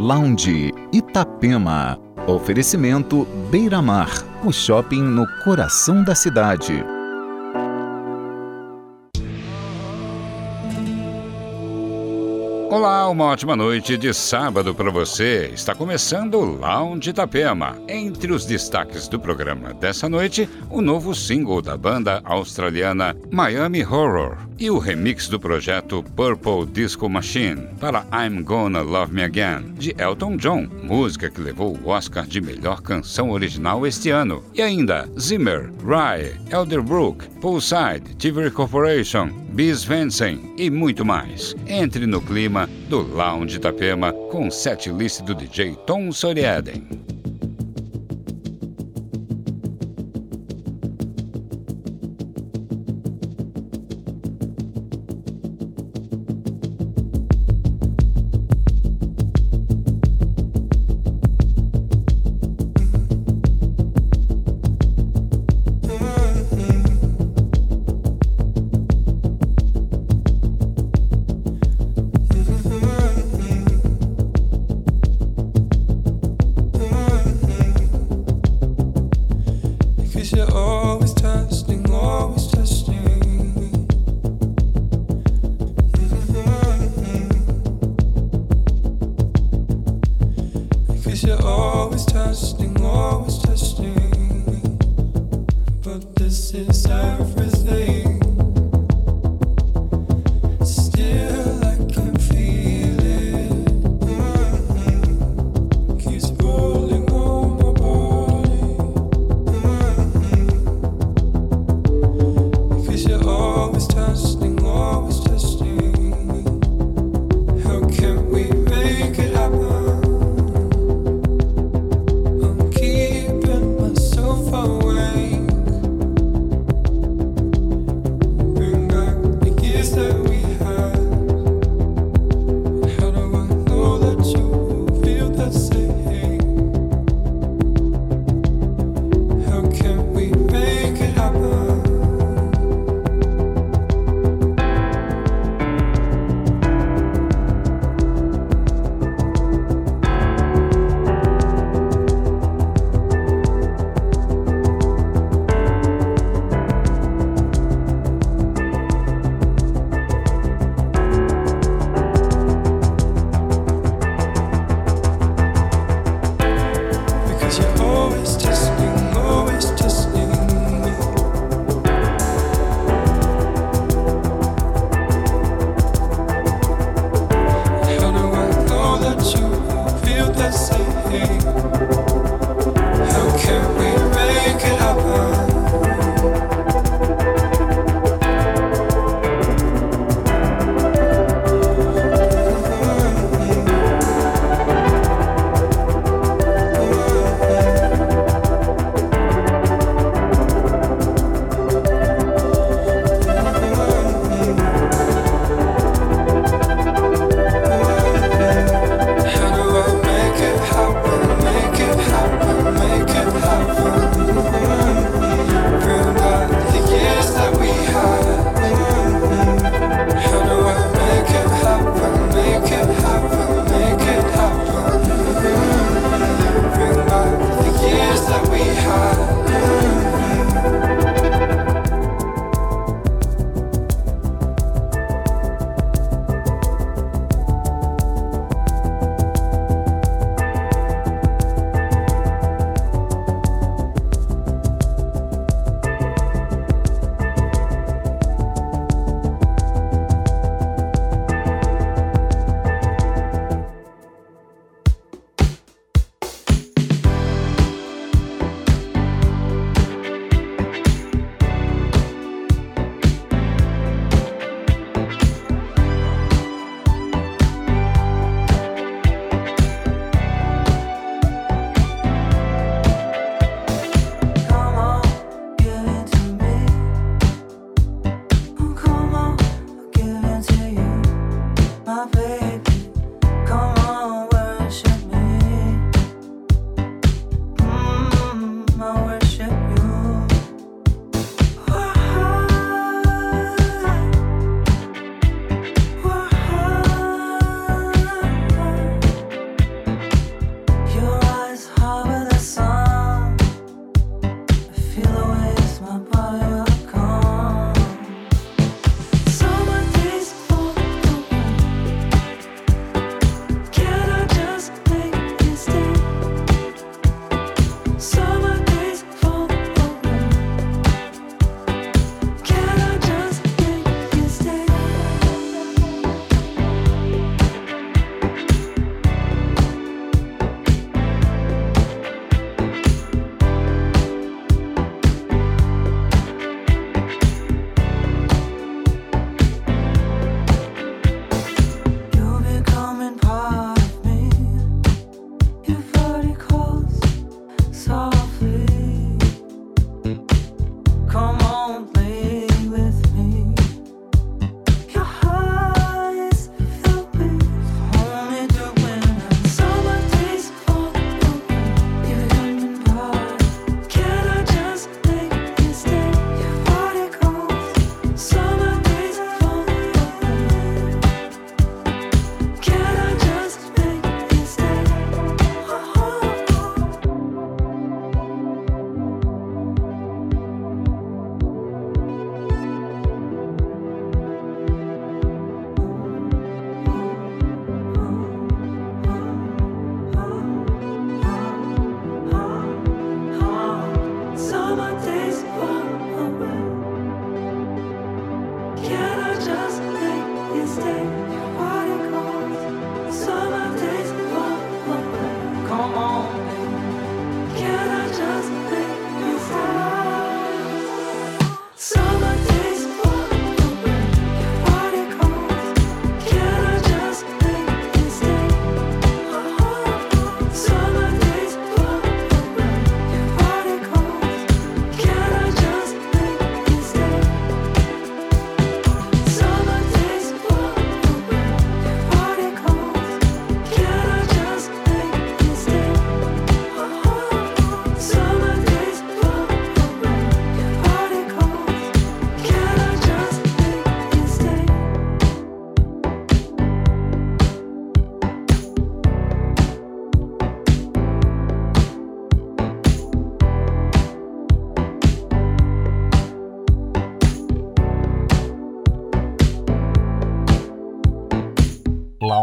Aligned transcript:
Lounge 0.00 0.72
Itapema. 0.94 1.98
Oferecimento 2.26 3.26
Beira 3.50 3.82
Mar, 3.82 4.08
o 4.42 4.50
shopping 4.50 5.02
no 5.02 5.26
coração 5.44 6.02
da 6.02 6.14
cidade. 6.14 6.82
Olá, 12.70 13.08
uma 13.08 13.24
ótima 13.24 13.56
noite 13.56 13.96
de 13.96 14.14
sábado 14.14 14.72
para 14.72 14.92
você. 14.92 15.50
Está 15.52 15.74
começando 15.74 16.34
o 16.34 16.44
Lounge 16.44 17.10
Itapema. 17.10 17.76
Entre 17.88 18.32
os 18.32 18.46
destaques 18.46 19.08
do 19.08 19.18
programa 19.18 19.74
dessa 19.74 20.08
noite, 20.08 20.48
o 20.70 20.80
novo 20.80 21.12
single 21.12 21.60
da 21.60 21.76
banda 21.76 22.20
australiana 22.24 23.16
Miami 23.28 23.84
Horror 23.84 24.36
e 24.56 24.70
o 24.70 24.78
remix 24.78 25.26
do 25.26 25.40
projeto 25.40 26.04
Purple 26.14 26.66
Disco 26.66 27.08
Machine 27.08 27.66
para 27.80 28.06
I'm 28.12 28.42
Gonna 28.42 28.82
Love 28.82 29.12
Me 29.12 29.24
Again, 29.24 29.72
de 29.76 29.92
Elton 29.98 30.36
John, 30.36 30.68
música 30.82 31.28
que 31.28 31.40
levou 31.40 31.76
o 31.82 31.88
Oscar 31.88 32.24
de 32.24 32.40
melhor 32.40 32.82
canção 32.82 33.30
original 33.30 33.84
este 33.84 34.10
ano. 34.10 34.44
E 34.54 34.62
ainda 34.62 35.08
Zimmer, 35.18 35.72
Rye, 35.82 36.36
Elderbrook, 36.52 37.26
Poolside, 37.40 38.14
TV 38.16 38.50
Corporation, 38.50 39.30
Bis 39.50 39.82
Vensen 39.82 40.54
e 40.56 40.70
muito 40.70 41.04
mais. 41.04 41.56
Entre 41.66 42.06
no 42.06 42.20
clima 42.20 42.59
do 42.88 43.02
Lounge 43.02 43.56
Itapema 43.56 44.12
com 44.12 44.48
o 44.48 44.50
set 44.50 44.90
list 44.90 45.22
do 45.22 45.34
DJ 45.34 45.76
Tom 45.86 46.12
Soriaden. 46.12 47.19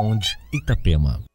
Lounge 0.07 0.37
Itapema. 0.53 1.26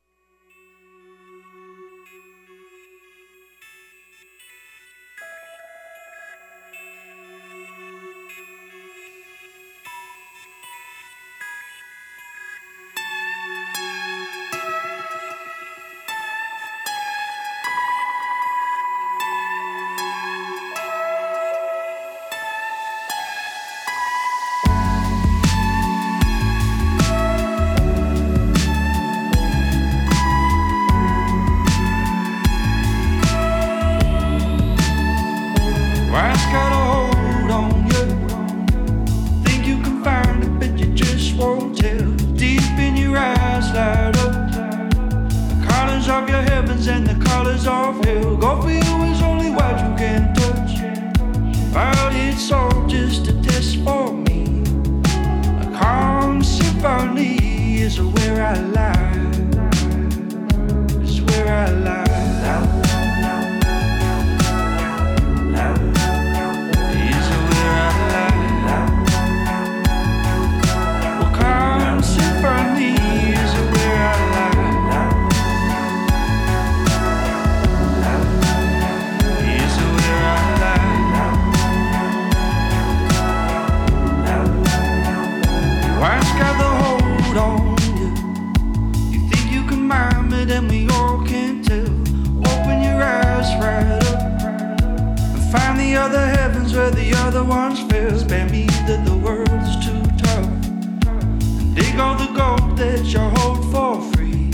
that 102.82 103.06
you 103.12 103.20
hold 103.20 103.60
for 103.70 104.00
free. 104.12 104.50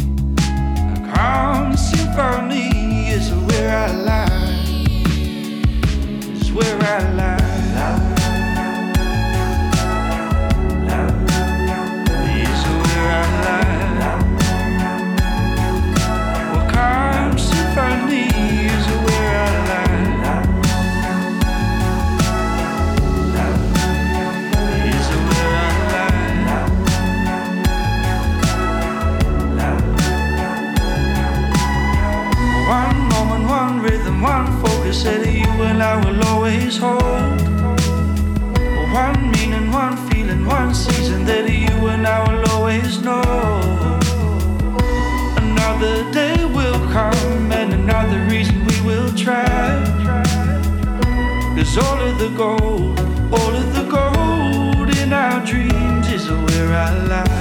A 0.95 1.13
calm 1.15 1.75
symphony 1.77 3.09
is 3.09 3.33
where 3.33 3.71
I 3.75 3.91
lie. 4.09 4.83
Is 6.41 6.53
where 6.53 6.79
I 6.83 7.13
lie. 7.15 7.58
You 34.89 34.95
said 34.95 35.21
that 35.21 35.35
you 35.35 35.51
and 35.65 35.83
I 35.83 36.03
will 36.03 36.25
always 36.29 36.79
hold 36.79 37.43
one 38.91 39.31
meaning, 39.33 39.71
one 39.71 39.99
feeling, 40.09 40.47
one 40.47 40.75
season 40.75 41.27
that 41.27 41.45
you 41.47 41.89
and 41.89 42.07
I 42.07 42.19
will 42.27 42.51
always 42.53 42.99
know. 43.03 43.21
Another 45.37 46.11
day 46.11 46.43
will 46.43 46.81
come 46.89 47.53
and 47.53 47.75
another 47.75 48.25
reason 48.31 48.65
we 48.65 48.81
will 48.81 49.13
try. 49.15 49.45
Cause 51.55 51.77
all 51.77 52.01
of 52.01 52.19
the 52.19 52.31
gold, 52.31 52.99
all 53.31 53.55
of 53.63 53.75
the 53.75 53.85
gold 53.91 54.89
in 54.97 55.13
our 55.13 55.45
dreams 55.45 56.09
is 56.11 56.31
where 56.31 56.73
I 56.73 56.89
lie. 57.09 57.38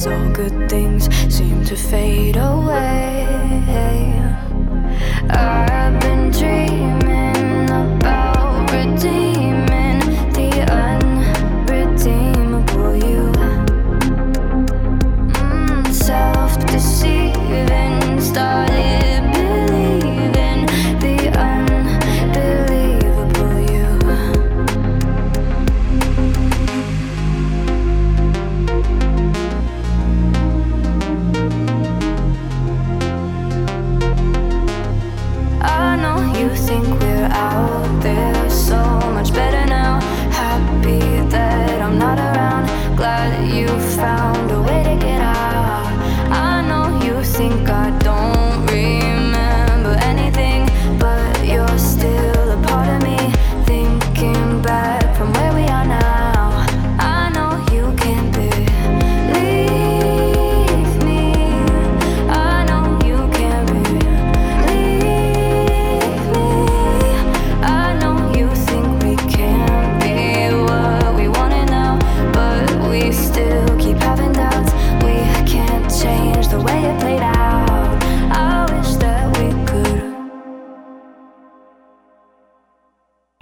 Phase. 0.00 0.06
All 0.06 0.30
good 0.32 0.49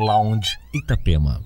Lounge 0.09 0.57
Itapema. 0.75 1.43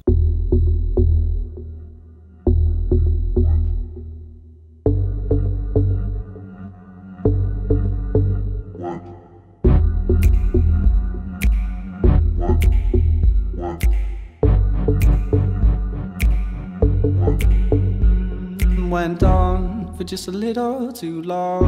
Went 18.89 19.25
on 19.25 19.93
for 19.97 20.05
just 20.05 20.29
a 20.29 20.31
little 20.31 20.93
too 20.93 21.21
long. 21.23 21.67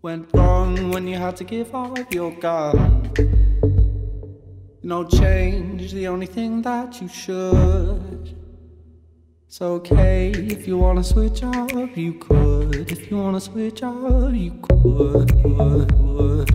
Went 0.00 0.30
wrong 0.32 0.90
when 0.90 1.06
you 1.06 1.18
had 1.18 1.36
to 1.36 1.44
give 1.44 1.74
up 1.74 2.10
your 2.14 2.30
gun. 2.40 3.35
No 4.86 5.02
change, 5.02 5.92
the 5.94 6.06
only 6.06 6.26
thing 6.26 6.62
that 6.62 7.00
you 7.02 7.08
should. 7.08 8.36
It's 9.48 9.60
okay 9.60 10.30
if 10.30 10.68
you 10.68 10.78
wanna 10.78 11.02
switch 11.02 11.42
up, 11.42 11.96
you 11.96 12.12
could. 12.12 12.88
If 12.92 13.10
you 13.10 13.16
wanna 13.16 13.40
switch 13.40 13.82
up, 13.82 14.32
you 14.32 14.52
could. 14.62 15.32
would, 15.44 15.90
would. 15.98 16.50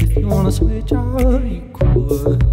If 0.00 0.16
you 0.16 0.26
wanna 0.26 0.50
switch 0.50 0.94
up, 0.94 1.44
you 1.44 1.70
could. 1.74 2.49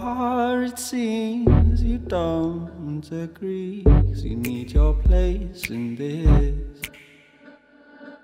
Far 0.00 0.62
it 0.62 0.78
seems 0.78 1.82
you 1.82 1.98
don't 1.98 3.10
agree, 3.10 3.84
you 4.14 4.36
need 4.36 4.70
your 4.70 4.94
place 4.94 5.70
in 5.70 5.96
this. 5.96 6.90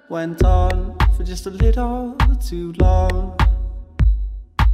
Went 0.09 0.45
on 0.45 0.97
for 1.17 1.25
just 1.25 1.47
a 1.47 1.51
little 1.51 2.17
too 2.49 2.73
long. 2.79 3.37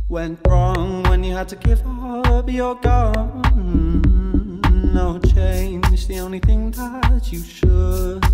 Went 0.09 0.39
wrong 0.47 1.03
when 1.05 1.25
you 1.25 1.33
had 1.35 1.49
to 1.49 1.57
give 1.57 1.83
up 1.87 2.51
your 2.51 2.75
gun. 2.77 4.61
No 4.93 5.19
change, 5.35 6.07
the 6.07 6.19
only 6.19 6.41
thing 6.41 6.73
that 6.73 7.33
you 7.33 7.43
should. 7.43 8.25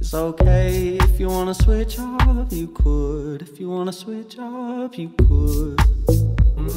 It's 0.00 0.14
okay 0.14 0.98
if 1.00 1.20
you 1.20 1.28
wanna 1.28 1.54
switch 1.54 1.98
up, 1.98 2.50
you 2.50 2.68
could. 2.68 3.42
If 3.42 3.60
you 3.60 3.68
wanna 3.68 3.92
switch 3.92 4.36
up, 4.38 4.96
you 4.98 5.10
could. 5.10 6.17
If 6.60 6.76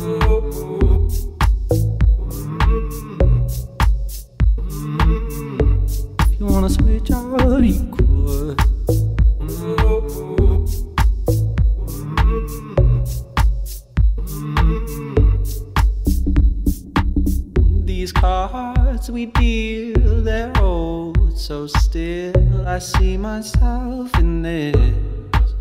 you 6.40 6.46
wanna 6.46 6.70
switch 6.70 7.10
up, 7.12 7.64
you 7.64 7.90
could. 7.92 8.60
These 17.86 18.12
cards 18.12 19.10
we 19.10 19.26
deal, 19.26 20.24
they're 20.24 20.56
old, 20.60 21.38
so 21.38 21.66
still 21.68 22.68
I 22.68 22.78
see 22.80 23.18
myself 23.18 24.14
in 24.20 24.44
this. 24.44 24.76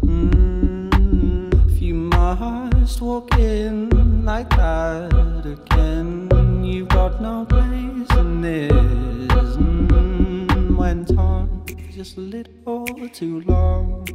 Mm, 0.02 1.70
if 1.70 1.80
you 1.80 1.94
must 2.80 3.02
walk 3.02 3.38
in 3.38 4.24
like 4.24 4.48
that 4.50 5.44
again, 5.44 6.64
you've 6.64 6.88
got 6.88 7.20
no 7.20 7.44
place 7.44 8.18
in 8.18 8.40
this. 8.40 8.72
Mm, 8.72 10.76
went 10.76 11.10
on 11.18 11.62
just 11.92 12.16
a 12.16 12.20
little 12.20 12.86
too 13.12 13.42
long. 13.42 14.08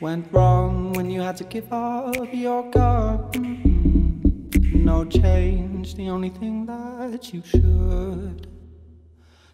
Went 0.00 0.32
wrong 0.32 0.94
when 0.94 1.10
you 1.10 1.20
had 1.20 1.36
to 1.36 1.44
give 1.44 1.70
up 1.70 2.32
your 2.32 2.70
gun. 2.70 4.50
No 4.72 5.04
change, 5.04 5.96
the 5.96 6.08
only 6.08 6.30
thing 6.30 6.64
that 6.64 7.34
you 7.34 7.42
should. 7.44 8.46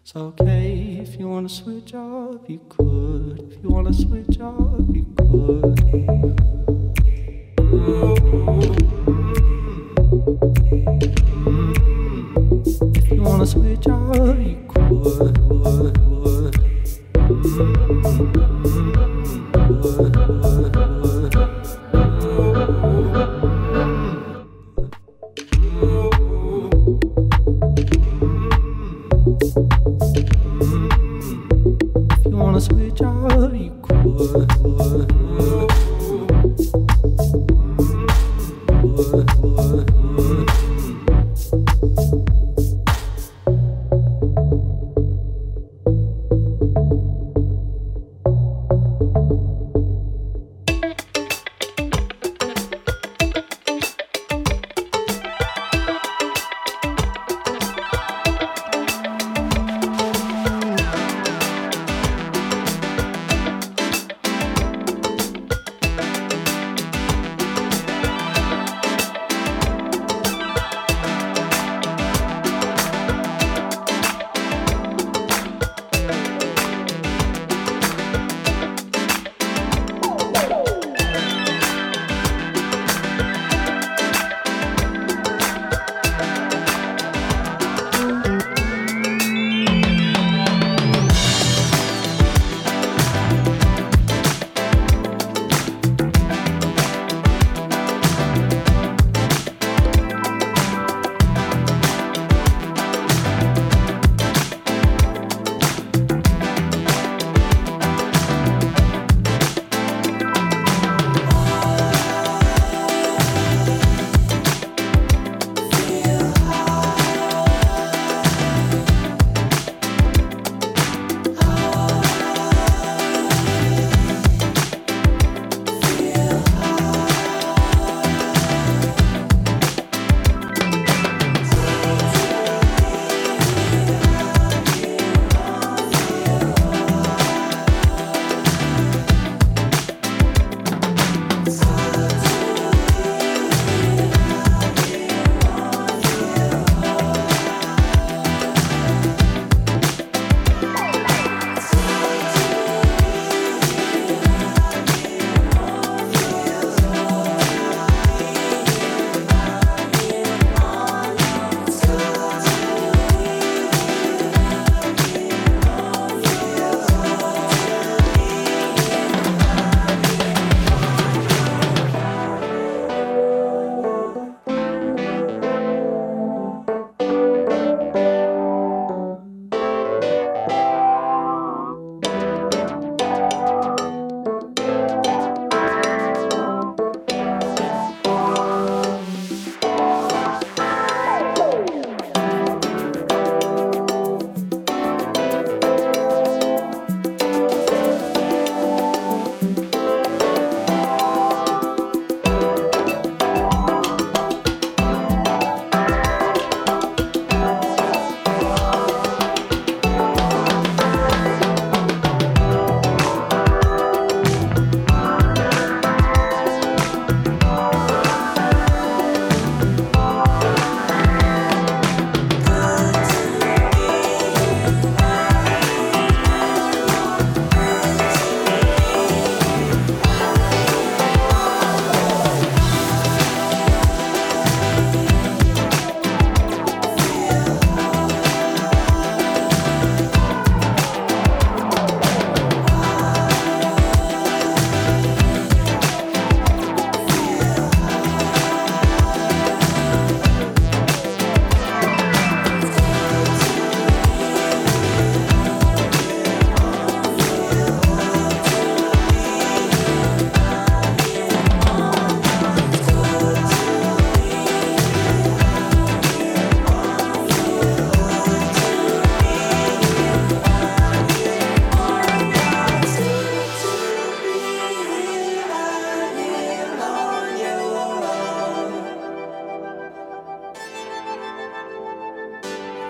It's 0.01 0.15
okay 0.15 0.99
if 1.01 1.19
you 1.19 1.27
wanna 1.27 1.49
switch 1.49 1.93
up, 1.93 2.49
you 2.49 2.61
could. 2.69 3.51
If 3.51 3.63
you 3.63 3.69
wanna 3.69 3.93
switch 3.93 4.39
up, 4.39 4.79
you 4.93 5.05
could. 5.17 6.84
If 12.95 13.11
you 13.11 13.21
wanna 13.21 13.45
switch 13.45 13.85
up, 13.87 14.39
you 14.39 14.65
could. 14.69 15.44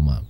Itapema. 0.00 0.29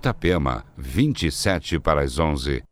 Itapema, 0.00 0.64
27 0.78 1.78
para 1.78 2.00
as 2.00 2.18
11. 2.18 2.69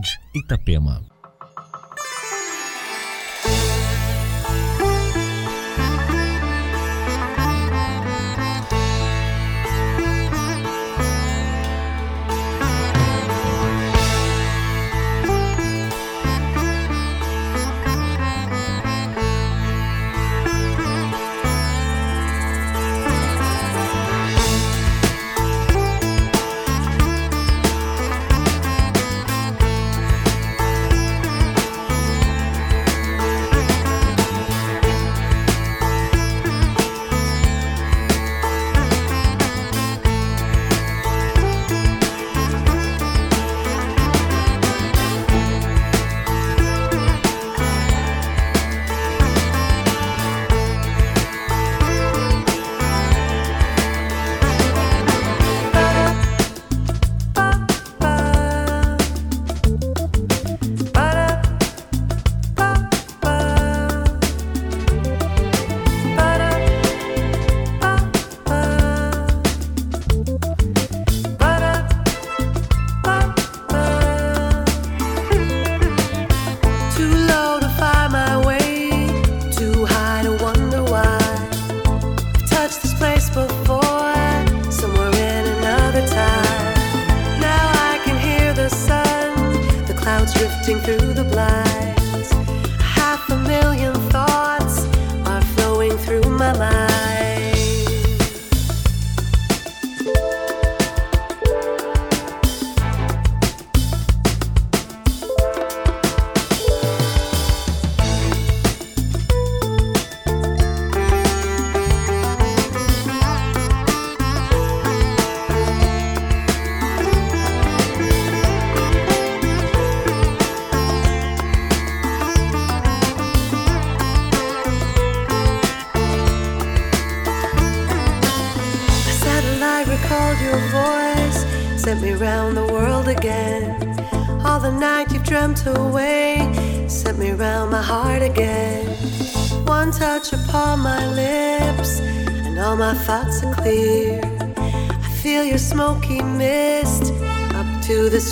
Lounge 0.00 0.18
Itapema. 0.32 1.09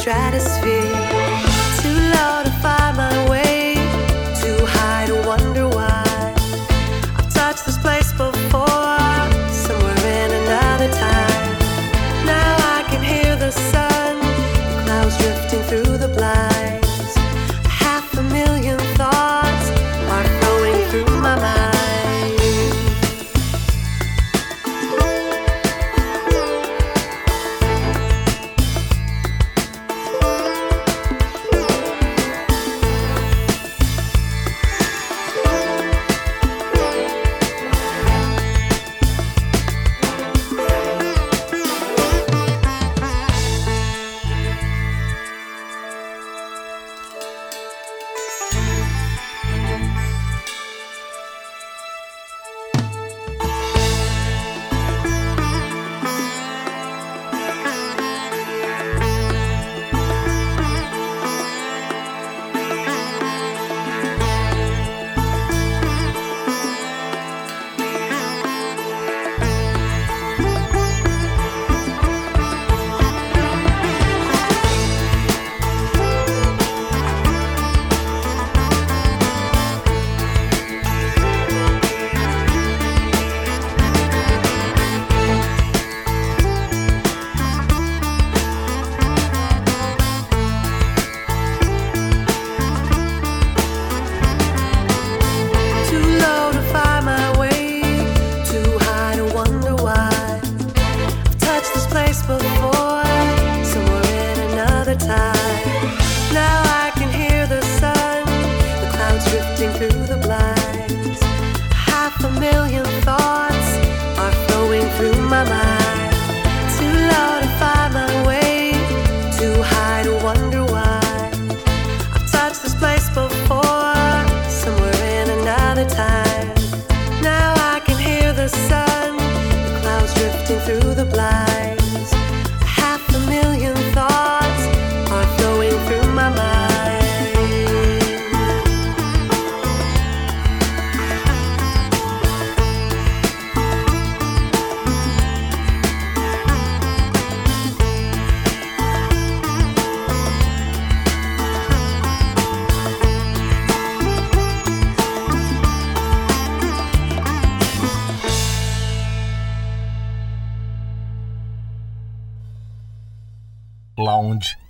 To 0.09 0.57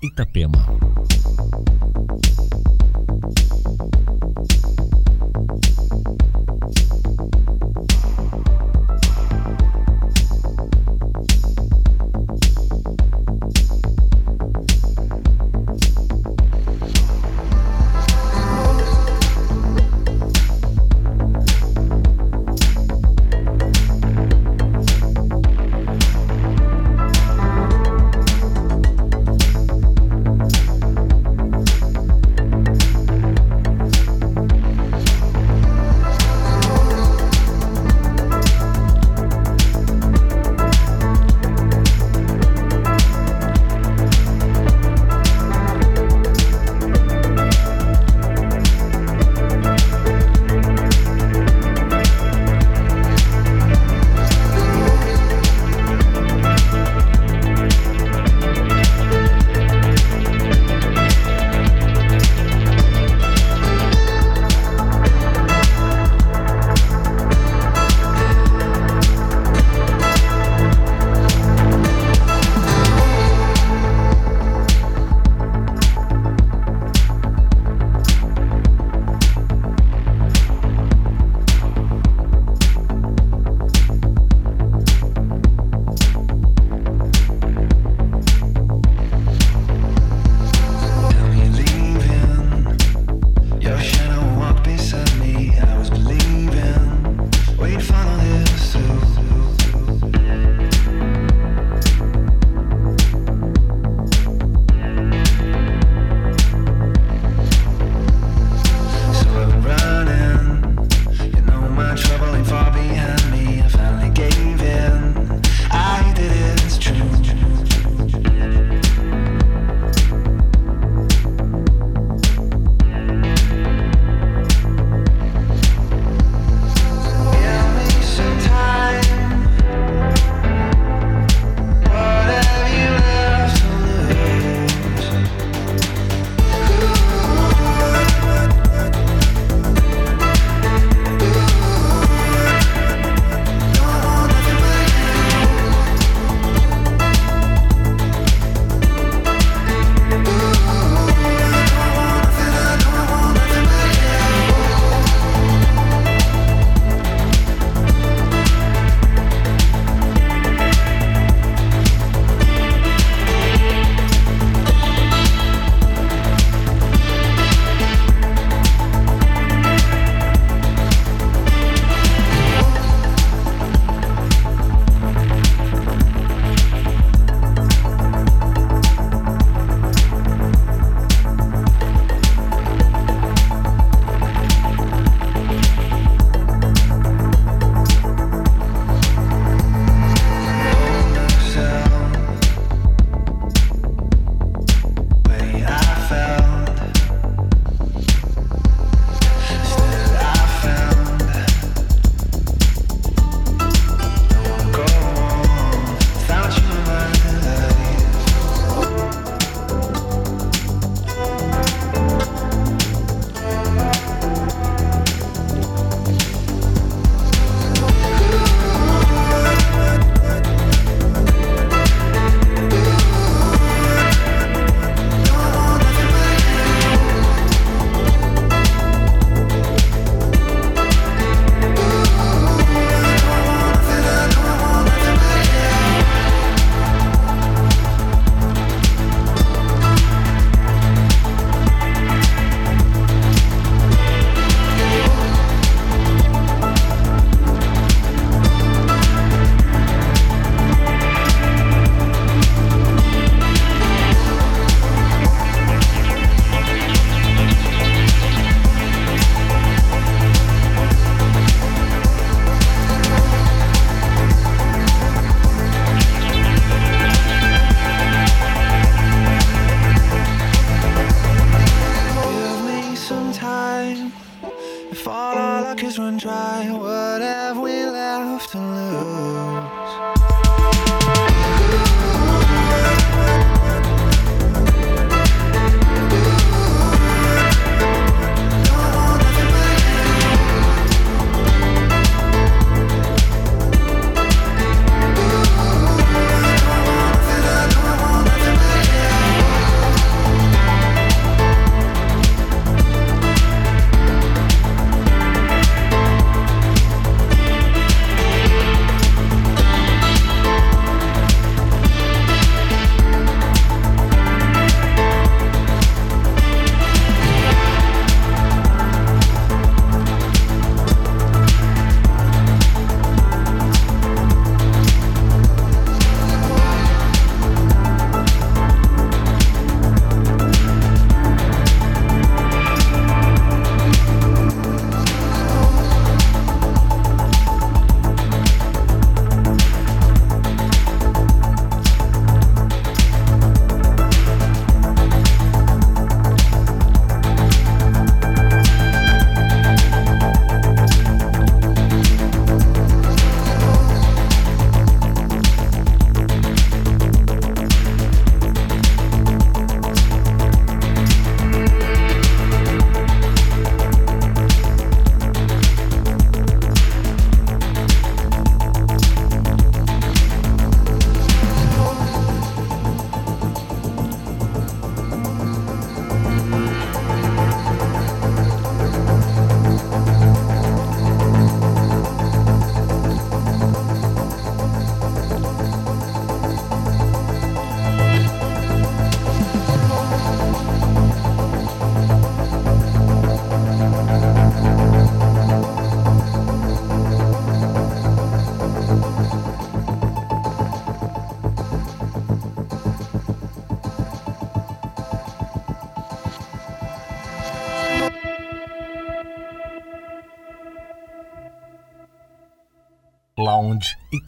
Itapema. 0.01 0.59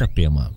Itapema. 0.01 0.51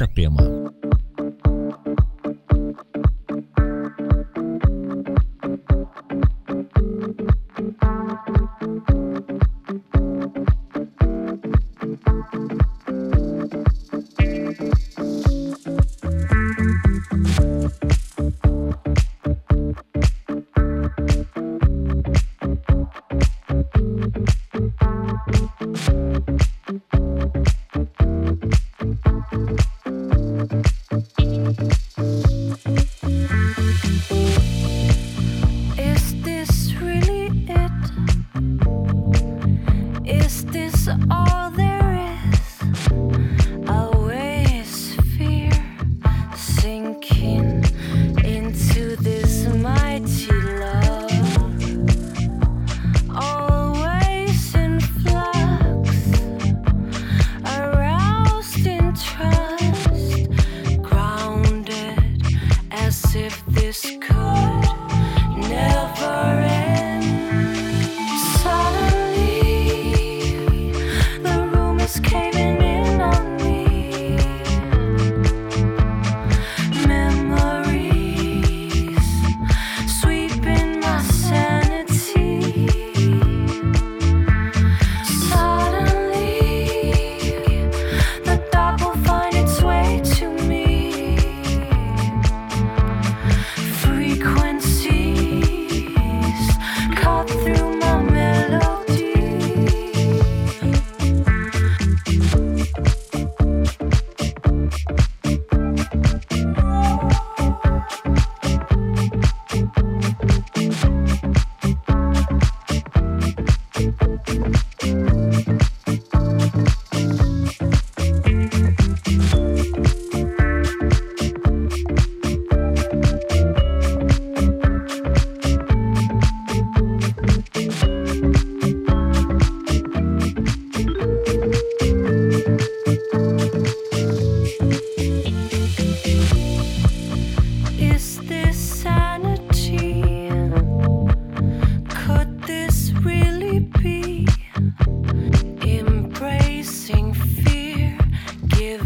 Itapema. 0.00 0.49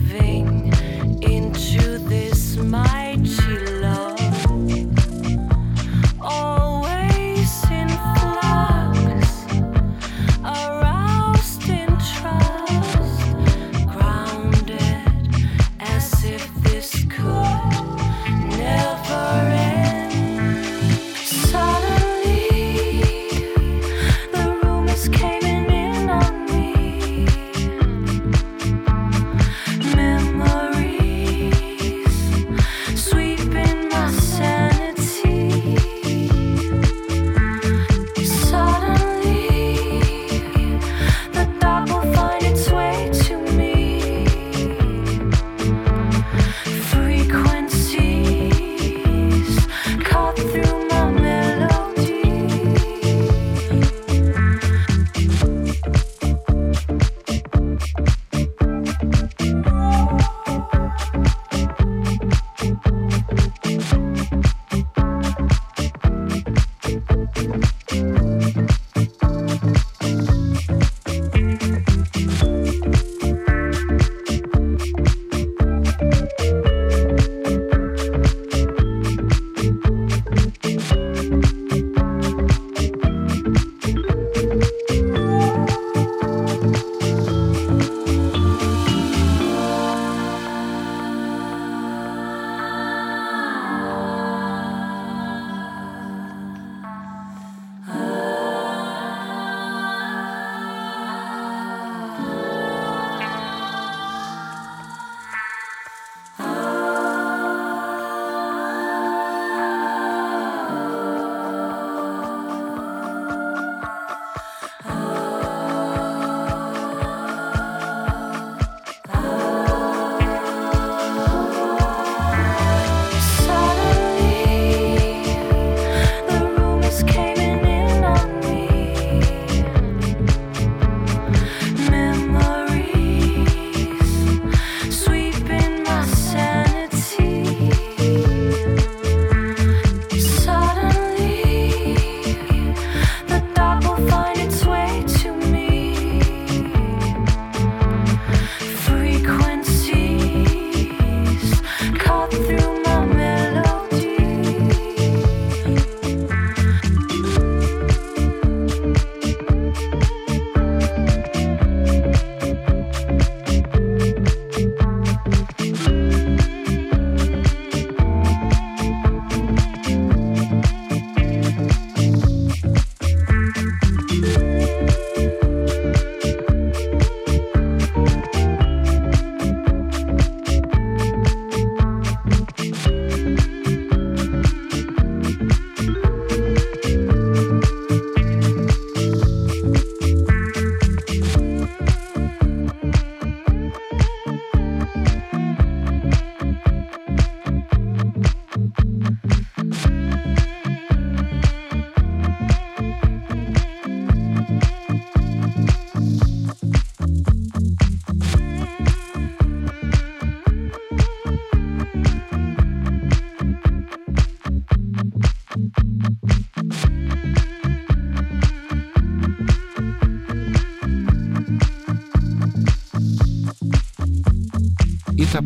Vain. 0.04 0.53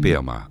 Itapema. 0.08 0.48